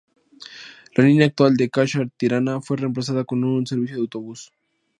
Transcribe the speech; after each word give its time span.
La 0.95 1.03
línea 1.03 1.27
actual 1.27 1.55
de 1.55 1.69
Kashar-Tirana 1.69 2.59
fue 2.59 2.75
reemplazada 2.75 3.23
con 3.23 3.43
un 3.43 3.67
servicio 3.67 3.97
de 3.97 4.01
autobús. 4.01 4.51